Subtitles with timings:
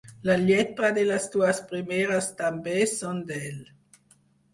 [0.27, 3.61] La lletra de les dues primeres també són d'ell.